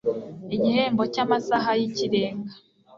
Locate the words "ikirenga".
1.87-2.51